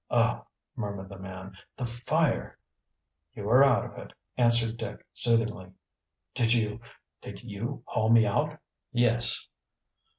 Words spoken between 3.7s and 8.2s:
of it," answered Dick soothingly. "Did you did you haul